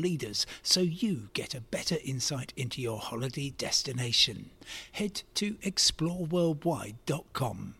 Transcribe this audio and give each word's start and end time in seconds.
leaders 0.00 0.46
so 0.62 0.80
you 0.80 1.28
get 1.34 1.54
a 1.54 1.60
better 1.60 1.96
insight 2.04 2.52
into 2.56 2.80
your 2.80 2.98
holiday 2.98 3.50
destination. 3.50 4.50
Head 4.92 5.22
to 5.34 5.54
exploreworldwide.com. 5.56 7.74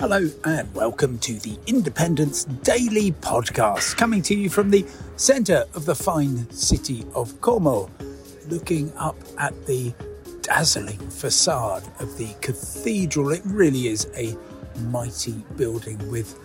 Hello 0.00 0.28
and 0.44 0.74
welcome 0.74 1.18
to 1.20 1.34
the 1.34 1.56
Independent's 1.66 2.44
Daily 2.44 3.12
Podcast, 3.12 3.96
coming 3.96 4.20
to 4.22 4.34
you 4.34 4.50
from 4.50 4.70
the 4.70 4.84
centre 5.16 5.64
of 5.74 5.84
the 5.84 5.94
fine 5.94 6.50
city 6.50 7.04
of 7.14 7.40
Como, 7.40 7.88
looking 8.48 8.92
up 8.96 9.16
at 9.38 9.54
the 9.66 9.94
dazzling 10.40 10.98
facade 11.08 11.84
of 12.00 12.18
the 12.18 12.34
cathedral. 12.40 13.30
It 13.30 13.42
really 13.44 13.86
is 13.86 14.08
a 14.16 14.36
mighty 14.86 15.44
building 15.56 16.10
with 16.10 16.36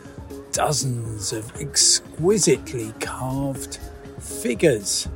dozens 0.52 1.34
of 1.34 1.52
exquisitely 1.59 2.93
carved 2.99 3.79
figures. 4.20 5.07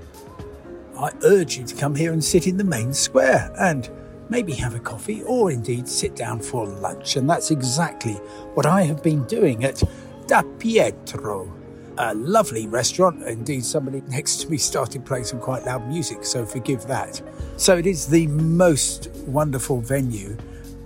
I 0.98 1.12
urge 1.24 1.58
you 1.58 1.66
to 1.66 1.76
come 1.76 1.96
here 1.96 2.14
and 2.14 2.24
sit 2.24 2.48
in 2.48 2.58
the 2.58 2.64
main 2.64 2.94
square 2.94 3.52
and 3.60 3.90
maybe 4.30 4.54
have 4.54 4.76
a 4.76 4.80
coffee 4.80 5.24
or 5.24 5.52
indeed 5.52 5.88
sit 5.88 6.16
down 6.16 6.40
for 6.40 6.66
lunch. 6.66 7.16
And 7.18 7.30
that's 7.30 7.52
exactly 7.52 8.14
what 8.54 8.66
I 8.66 8.84
have 8.84 9.04
been 9.04 9.26
doing 9.26 9.64
at 9.66 9.84
Da 10.28 10.44
Pietro, 10.60 11.54
a 11.98 12.16
lovely 12.16 12.68
restaurant. 12.68 13.24
Indeed, 13.24 13.66
somebody 13.66 14.02
next 14.08 14.42
to 14.42 14.50
me 14.50 14.58
started 14.58 15.06
playing 15.06 15.26
some 15.26 15.40
quite 15.40 15.66
loud 15.66 15.88
music, 15.88 16.24
so 16.24 16.46
forgive 16.46 16.88
that. 16.88 17.22
So 17.58 17.78
it 17.78 17.86
is 17.86 18.08
the 18.08 18.28
most 18.28 19.10
wonderful 19.28 19.82
venue. 19.82 20.38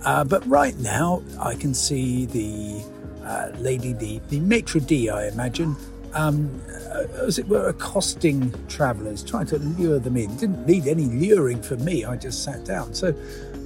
Uh, 0.04 0.24
but 0.24 0.46
right 0.46 0.76
now, 0.78 1.22
I 1.40 1.54
can 1.54 1.74
see 1.74 2.26
the 2.26 2.84
uh, 3.24 3.50
lady, 3.58 3.92
the, 3.92 4.20
the 4.28 4.40
maitre 4.40 4.80
d', 4.80 5.10
I 5.10 5.28
imagine, 5.28 5.76
um, 6.16 6.62
uh, 6.70 7.04
as 7.26 7.38
it 7.38 7.46
were, 7.46 7.68
accosting 7.68 8.52
travellers, 8.68 9.22
trying 9.22 9.46
to 9.46 9.58
lure 9.58 9.98
them 9.98 10.16
in. 10.16 10.34
Didn't 10.36 10.66
need 10.66 10.86
any 10.86 11.04
luring 11.04 11.62
for 11.62 11.76
me, 11.76 12.04
I 12.04 12.16
just 12.16 12.42
sat 12.42 12.64
down. 12.64 12.94
So 12.94 13.14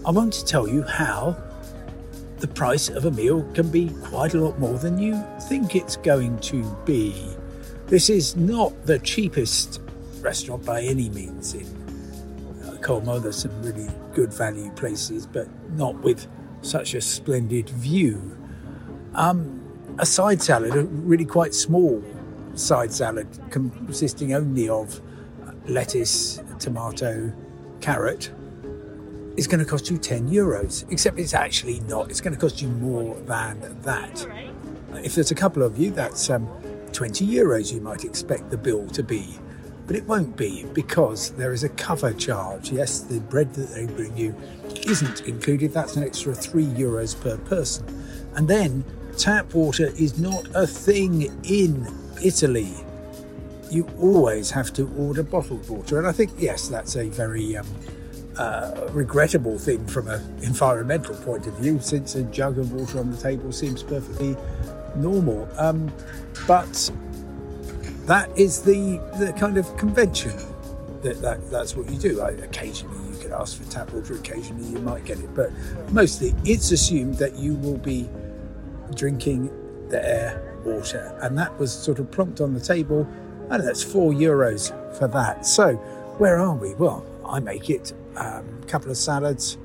I 0.04 0.10
want 0.10 0.32
to 0.34 0.44
tell 0.44 0.68
you 0.68 0.82
how 0.82 1.36
the 2.38 2.48
price 2.48 2.88
of 2.88 3.04
a 3.04 3.10
meal 3.10 3.48
can 3.54 3.70
be 3.70 3.90
quite 4.04 4.34
a 4.34 4.40
lot 4.40 4.58
more 4.58 4.78
than 4.78 4.98
you 4.98 5.22
think 5.42 5.76
it's 5.76 5.96
going 5.96 6.40
to 6.40 6.64
be. 6.84 7.14
This 7.86 8.10
is 8.10 8.36
not 8.36 8.86
the 8.86 8.98
cheapest 8.98 9.80
restaurant 10.20 10.64
by 10.64 10.82
any 10.82 11.08
means 11.10 11.54
in 11.54 11.66
uh, 12.64 12.76
Como. 12.80 13.20
There's 13.20 13.36
some 13.36 13.62
really 13.62 13.88
good 14.12 14.32
value 14.32 14.70
places, 14.72 15.24
but 15.24 15.48
not 15.76 15.94
with 16.02 16.26
such 16.62 16.94
a 16.94 17.00
splendid 17.00 17.68
view. 17.70 18.36
Um, 19.14 19.56
a 19.98 20.06
side 20.06 20.42
salad, 20.42 20.72
really 20.74 21.24
quite 21.24 21.54
small 21.54 22.02
side 22.54 22.92
salad 22.92 23.28
consisting 23.50 24.34
only 24.34 24.68
of 24.68 25.00
lettuce, 25.66 26.40
tomato, 26.58 27.32
carrot, 27.80 28.30
is 29.36 29.46
going 29.46 29.60
to 29.60 29.64
cost 29.64 29.90
you 29.90 29.96
10 29.96 30.28
euros, 30.28 30.90
except 30.90 31.18
it's 31.18 31.34
actually 31.34 31.80
not. 31.80 32.10
It's 32.10 32.20
going 32.20 32.34
to 32.34 32.40
cost 32.40 32.60
you 32.60 32.68
more 32.68 33.14
than 33.22 33.80
that. 33.82 34.26
If 34.94 35.14
there's 35.14 35.30
a 35.30 35.34
couple 35.34 35.62
of 35.62 35.78
you, 35.78 35.90
that's 35.90 36.28
um, 36.30 36.46
20 36.92 37.26
euros 37.26 37.72
you 37.72 37.80
might 37.80 38.04
expect 38.04 38.50
the 38.50 38.58
bill 38.58 38.86
to 38.88 39.02
be. 39.02 39.26
But 39.86 39.96
it 39.96 40.06
won't 40.06 40.36
be 40.36 40.66
because 40.72 41.30
there 41.30 41.52
is 41.52 41.64
a 41.64 41.68
cover 41.70 42.12
charge. 42.12 42.70
Yes, 42.70 43.00
the 43.00 43.20
bread 43.20 43.54
that 43.54 43.74
they 43.74 43.86
bring 43.86 44.16
you 44.16 44.34
isn't 44.86 45.22
included. 45.22 45.72
That's 45.72 45.96
an 45.96 46.04
extra 46.04 46.34
3 46.34 46.64
euros 46.64 47.20
per 47.20 47.36
person. 47.38 47.86
And 48.36 48.46
then 48.46 48.84
tap 49.16 49.52
water 49.54 49.86
is 49.98 50.18
not 50.18 50.46
a 50.54 50.66
thing 50.66 51.22
in 51.44 51.86
Italy. 52.22 52.74
You 53.70 53.88
always 54.00 54.50
have 54.50 54.72
to 54.74 54.90
order 54.98 55.22
bottled 55.22 55.68
water. 55.68 55.98
And 55.98 56.06
I 56.06 56.12
think, 56.12 56.32
yes, 56.38 56.68
that's 56.68 56.96
a 56.96 57.08
very 57.08 57.56
um, 57.56 57.66
uh, 58.36 58.88
regrettable 58.90 59.58
thing 59.58 59.86
from 59.86 60.08
an 60.08 60.22
environmental 60.42 61.14
point 61.16 61.46
of 61.46 61.54
view, 61.54 61.78
since 61.80 62.14
a 62.14 62.24
jug 62.24 62.58
of 62.58 62.72
water 62.72 62.98
on 62.98 63.10
the 63.10 63.16
table 63.16 63.52
seems 63.52 63.82
perfectly 63.82 64.36
normal. 64.96 65.48
Um, 65.56 65.92
but 66.46 66.90
that 68.06 68.28
is 68.36 68.62
the, 68.62 68.98
the 69.18 69.32
kind 69.38 69.56
of 69.56 69.76
convention 69.76 70.32
that, 71.02 71.20
that 71.22 71.50
that's 71.50 71.76
what 71.76 71.88
you 71.90 71.98
do. 71.98 72.20
Occasionally 72.20 73.12
you 73.12 73.18
could 73.18 73.32
ask 73.32 73.56
for 73.62 73.70
tap 73.70 73.92
water, 73.92 74.14
occasionally 74.14 74.66
you 74.66 74.78
might 74.80 75.04
get 75.04 75.20
it, 75.20 75.32
but 75.34 75.50
mostly 75.92 76.34
it's 76.44 76.72
assumed 76.72 77.14
that 77.14 77.36
you 77.36 77.54
will 77.54 77.78
be 77.78 78.08
drinking 78.94 79.50
their 79.88 80.49
water, 80.64 81.16
and 81.22 81.36
that 81.38 81.58
was 81.58 81.72
sort 81.72 81.98
of 81.98 82.10
plonked 82.10 82.40
on 82.40 82.54
the 82.54 82.60
table, 82.60 83.06
and 83.50 83.66
that's 83.66 83.82
four 83.82 84.12
euros 84.12 84.70
for 84.98 85.08
that. 85.08 85.46
So, 85.46 85.74
where 86.18 86.38
are 86.38 86.54
we? 86.54 86.74
Well, 86.74 87.04
I 87.24 87.40
make 87.40 87.70
it 87.70 87.92
um, 88.16 88.44
a 88.62 88.66
couple 88.66 88.90
of 88.90 88.96
salads, 88.96 89.56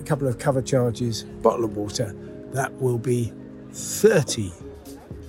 a 0.00 0.04
couple 0.04 0.28
of 0.28 0.38
cover 0.38 0.62
charges, 0.62 1.22
bottle 1.22 1.64
of 1.64 1.76
water. 1.76 2.14
That 2.52 2.72
will 2.80 2.98
be 2.98 3.32
30 3.72 4.52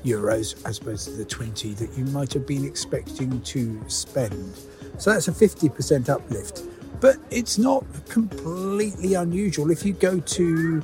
euros 0.04 0.56
as 0.68 0.80
opposed 0.80 1.06
to 1.06 1.12
the 1.12 1.26
20 1.26 1.74
that 1.74 1.98
you 1.98 2.06
might 2.06 2.34
have 2.34 2.46
been 2.46 2.66
expecting 2.66 3.42
to 3.42 3.82
spend. 3.88 4.56
So 4.98 5.12
that's 5.12 5.28
a 5.28 5.32
50% 5.32 6.10
uplift. 6.10 6.64
But 7.00 7.18
it's 7.32 7.58
not 7.58 7.84
completely 8.10 9.16
unusual. 9.16 9.72
If 9.72 9.86
you 9.86 9.94
go 9.94 10.20
to 10.20 10.84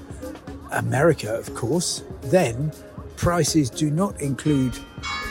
America, 0.72 1.34
of 1.34 1.54
course, 1.56 2.04
then 2.24 2.72
prices 3.20 3.70
do 3.70 3.92
not 3.92 4.20
include 4.22 4.74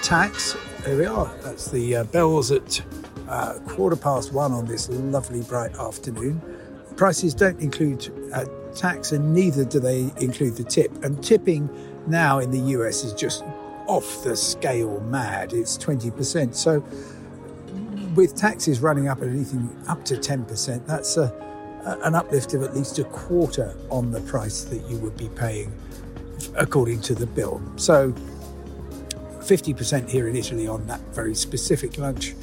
tax. 0.03 0.57
There 0.85 0.99
we 0.99 1.07
are. 1.07 1.35
That's 1.43 1.71
the 1.71 1.97
uh, 1.97 2.05
bells 2.05 2.53
at 2.53 2.83
uh, 3.29 3.55
quarter 3.67 3.97
past 3.97 4.31
one 4.31 4.53
on 4.53 4.67
this 4.67 4.91
lovely 4.91 5.41
bright 5.41 5.75
afternoon. 5.77 6.41
Prices 6.97 7.35
don't 7.35 7.59
include 7.61 8.13
uh, 8.35 8.45
tax, 8.75 9.13
and 9.13 9.33
neither 9.33 9.65
do 9.65 9.81
they 9.81 10.13
include 10.19 10.57
the 10.57 10.65
tip. 10.65 10.93
And 11.03 11.25
tipping 11.25 11.71
now 12.07 12.41
in 12.41 12.51
the 12.51 12.61
US 12.77 13.05
is 13.05 13.15
just 13.15 13.43
off 13.87 14.23
the 14.23 14.37
scale 14.37 15.01
mad. 15.01 15.55
It's 15.55 15.79
20%. 15.79 16.55
So, 16.55 16.85
with 18.15 18.35
taxes 18.35 18.81
running 18.81 19.09
up 19.09 19.23
at 19.23 19.29
anything 19.29 19.75
up 19.89 20.05
to 20.07 20.17
10%, 20.17 20.85
that's 20.87 21.17
a, 21.17 21.33
an 22.05 22.15
uplift 22.15 22.53
of 22.53 22.63
at 22.63 22.77
least 22.77 22.99
a 22.99 23.05
quarter 23.05 23.75
on 23.91 24.11
the 24.11 24.21
price 24.21 24.65
that 24.65 24.85
you 24.91 24.99
would 24.99 25.17
be 25.17 25.31
paying 25.31 25.73
according 26.57 27.01
to 27.03 27.15
the 27.15 27.27
bill. 27.27 27.61
So 27.77 28.13
50% 29.41 30.11
here 30.11 30.29
in 30.29 30.37
Italy 30.37 30.69
on 30.69 30.87
that 30.87 31.01
very 31.15 31.35
specific 31.35 31.97
lunch, 31.99 32.35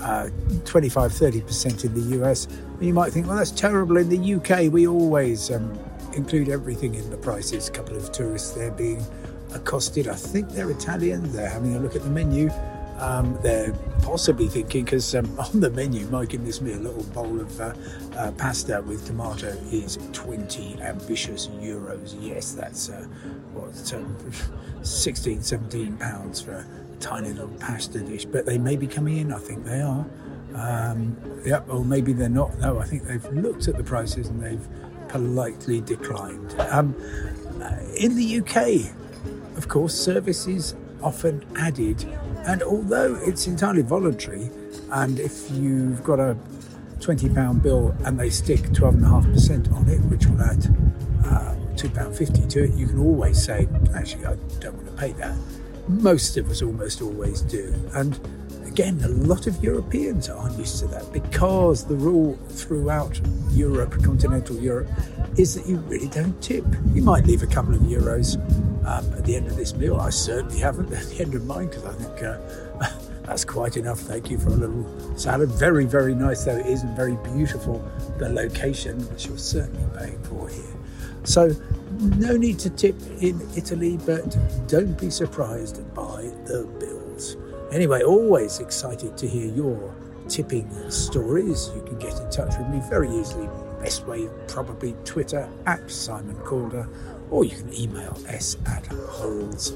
uh, 0.00 0.28
25 0.64 1.12
30% 1.12 1.84
in 1.84 1.94
the 1.94 2.22
US. 2.22 2.46
And 2.46 2.82
you 2.82 2.94
might 2.94 3.12
think, 3.12 3.26
well, 3.26 3.36
that's 3.36 3.50
terrible. 3.50 3.96
In 3.96 4.08
the 4.08 4.34
UK, 4.34 4.72
we 4.72 4.86
always 4.86 5.50
um, 5.50 5.78
include 6.14 6.48
everything 6.48 6.94
in 6.94 7.08
the 7.10 7.16
prices. 7.16 7.68
A 7.68 7.72
couple 7.72 7.96
of 7.96 8.10
tourists 8.12 8.52
there 8.52 8.70
being 8.70 9.04
accosted. 9.54 10.08
I 10.08 10.14
think 10.14 10.50
they're 10.50 10.70
Italian. 10.70 11.30
They're 11.32 11.48
having 11.48 11.76
a 11.76 11.78
look 11.78 11.94
at 11.94 12.02
the 12.02 12.10
menu. 12.10 12.50
Um, 12.98 13.38
they're 13.42 13.72
possibly 14.02 14.48
thinking, 14.48 14.84
because 14.84 15.14
um, 15.14 15.38
on 15.38 15.60
the 15.60 15.70
menu, 15.70 16.06
my 16.06 16.24
this 16.24 16.60
me, 16.60 16.72
a 16.72 16.76
little 16.76 17.04
bowl 17.04 17.40
of 17.40 17.60
uh, 17.60 17.74
uh, 18.16 18.32
pasta 18.32 18.82
with 18.82 19.06
tomato 19.06 19.48
is 19.70 19.98
20 20.12 20.80
ambitious 20.80 21.48
euros. 21.48 22.16
Yes, 22.20 22.52
that's 22.52 22.88
uh, 22.88 23.06
what, 23.52 23.94
um, 23.94 24.16
16, 24.82 25.42
17 25.42 25.96
pounds 25.98 26.40
for 26.40 26.52
a 26.52 26.66
tiny 27.00 27.30
little 27.30 27.48
pasta 27.60 28.00
dish. 28.00 28.24
But 28.24 28.46
they 28.46 28.58
may 28.58 28.76
be 28.76 28.86
coming 28.86 29.18
in, 29.18 29.32
I 29.32 29.38
think 29.38 29.64
they 29.64 29.80
are. 29.80 30.06
Um, 30.54 31.16
yeah, 31.44 31.60
or 31.68 31.84
maybe 31.84 32.12
they're 32.14 32.28
not. 32.28 32.58
No, 32.60 32.78
I 32.78 32.86
think 32.86 33.04
they've 33.04 33.32
looked 33.32 33.68
at 33.68 33.76
the 33.76 33.84
prices 33.84 34.28
and 34.28 34.42
they've 34.42 34.66
politely 35.08 35.82
declined. 35.82 36.58
Um, 36.70 36.94
in 37.96 38.16
the 38.16 38.40
UK, 38.40 38.92
of 39.56 39.68
course, 39.68 39.94
service 39.94 40.46
is 40.46 40.74
often 41.02 41.44
added 41.56 42.04
and 42.46 42.62
although 42.62 43.16
it's 43.16 43.48
entirely 43.48 43.82
voluntary, 43.82 44.50
and 44.92 45.18
if 45.18 45.50
you've 45.50 46.02
got 46.04 46.20
a 46.20 46.36
£20 47.00 47.60
bill 47.60 47.94
and 48.04 48.18
they 48.18 48.30
stick 48.30 48.60
12.5% 48.60 49.72
on 49.72 49.88
it, 49.88 49.98
which 50.02 50.26
will 50.26 50.40
add 50.40 50.64
uh, 51.26 51.56
£2.50 51.74 52.48
to 52.50 52.64
it, 52.64 52.74
you 52.74 52.86
can 52.86 53.00
always 53.00 53.42
say, 53.42 53.68
actually, 53.96 54.26
I 54.26 54.36
don't 54.60 54.74
want 54.76 54.86
to 54.86 54.92
pay 54.92 55.12
that. 55.14 55.36
Most 55.88 56.36
of 56.36 56.48
us 56.50 56.62
almost 56.62 57.02
always 57.02 57.42
do. 57.42 57.74
And 57.94 58.18
again, 58.64 59.00
a 59.02 59.08
lot 59.08 59.48
of 59.48 59.62
Europeans 59.62 60.28
aren't 60.28 60.56
used 60.56 60.78
to 60.80 60.86
that 60.88 61.12
because 61.12 61.84
the 61.84 61.96
rule 61.96 62.38
throughout 62.48 63.20
Europe, 63.50 63.90
continental 64.04 64.56
Europe, 64.56 64.88
is 65.36 65.54
that 65.56 65.66
you 65.66 65.78
really 65.78 66.08
don't 66.08 66.40
tip. 66.40 66.64
You 66.92 67.02
might 67.02 67.26
leave 67.26 67.42
a 67.42 67.46
couple 67.48 67.74
of 67.74 67.80
euros 67.80 68.36
um, 68.86 69.12
at 69.14 69.24
the 69.24 69.36
end 69.36 69.46
of 69.48 69.56
this 69.56 69.74
meal. 69.74 69.96
I 69.96 70.10
certainly 70.10 70.58
haven't 70.58 70.92
at 70.92 71.04
the 71.08 71.20
end 71.20 71.34
of 71.34 71.44
mine 71.44 71.66
because 71.66 71.84
I 71.84 71.92
think 71.92 72.22
uh, 72.22 72.90
that's 73.24 73.44
quite 73.44 73.76
enough. 73.76 73.98
Thank 74.00 74.30
you 74.30 74.38
for 74.38 74.48
a 74.48 74.52
little 74.52 75.18
salad. 75.18 75.50
Very, 75.50 75.84
very 75.84 76.14
nice 76.14 76.44
though 76.44 76.56
it 76.56 76.66
is 76.66 76.82
and 76.82 76.96
very 76.96 77.16
beautiful. 77.16 77.84
The 78.18 78.28
location, 78.28 79.00
which 79.10 79.26
you're 79.26 79.38
certainly 79.38 79.84
paying 79.98 80.22
for 80.22 80.48
here. 80.48 80.64
So, 81.24 81.50
no 81.98 82.36
need 82.36 82.58
to 82.60 82.70
tip 82.70 82.94
in 83.20 83.40
Italy, 83.56 83.98
but 84.06 84.36
don't 84.68 84.98
be 84.98 85.10
surprised 85.10 85.82
by 85.94 86.30
the 86.44 86.68
bills. 86.78 87.36
Anyway, 87.72 88.02
always 88.02 88.60
excited 88.60 89.16
to 89.16 89.26
hear 89.26 89.52
your 89.52 89.94
tipping 90.28 90.70
stories. 90.90 91.70
You 91.74 91.82
can 91.82 91.98
get 91.98 92.18
in 92.20 92.30
touch 92.30 92.56
with 92.58 92.68
me 92.68 92.80
very 92.88 93.10
easily. 93.10 93.48
Best 93.80 94.06
way, 94.06 94.28
probably 94.46 94.94
Twitter 95.04 95.48
at 95.66 95.90
Simon 95.90 96.36
Calder, 96.44 96.88
or 97.30 97.44
you 97.44 97.56
can 97.56 97.72
email 97.74 98.16
s 98.26 98.56
at 98.66 98.86
hols.tv. 98.86 99.70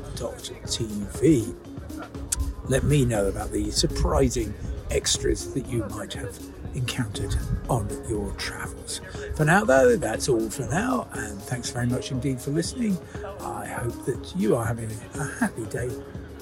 Let 2.68 2.84
me 2.84 3.04
know 3.04 3.26
about 3.26 3.50
the 3.50 3.70
surprising 3.70 4.54
extras 4.90 5.52
that 5.54 5.66
you 5.66 5.84
might 5.90 6.12
have 6.12 6.38
encountered 6.74 7.34
on 7.68 7.88
your 8.08 8.32
travels. 8.32 9.00
For 9.36 9.44
now, 9.44 9.64
though, 9.64 9.96
that's 9.96 10.28
all 10.28 10.48
for 10.50 10.66
now, 10.66 11.08
and 11.12 11.40
thanks 11.42 11.70
very 11.70 11.86
much 11.86 12.10
indeed 12.12 12.40
for 12.40 12.50
listening. 12.50 12.96
I 13.40 13.66
hope 13.66 14.04
that 14.06 14.32
you 14.36 14.56
are 14.56 14.64
having 14.64 14.90
a 15.14 15.24
happy 15.24 15.64
day, 15.66 15.90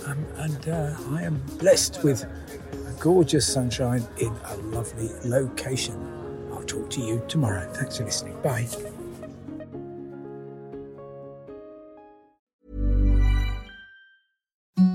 um, 0.07 0.27
and 0.37 0.69
uh, 0.69 0.95
I 1.13 1.23
am 1.23 1.41
blessed 1.59 2.03
with 2.05 2.27
gorgeous 3.01 3.51
sunshine 3.51 4.07
in 4.19 4.35
a 4.45 4.57
lovely 4.57 5.11
location. 5.25 5.97
I'll 6.53 6.65
talk 6.65 6.91
to 6.91 7.01
you 7.01 7.23
tomorrow. 7.29 7.71
Thanks 7.73 7.99
for 7.99 8.05
listening. 8.05 8.41
Bye. 8.43 8.69